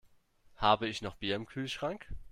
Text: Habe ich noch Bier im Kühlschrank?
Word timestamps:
Habe 0.55 0.87
ich 0.87 1.03
noch 1.03 1.13
Bier 1.15 1.35
im 1.35 1.45
Kühlschrank? 1.45 2.07